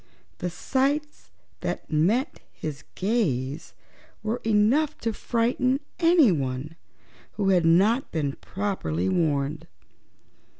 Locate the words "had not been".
7.49-8.31